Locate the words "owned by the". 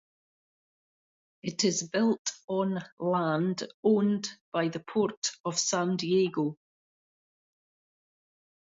3.83-4.79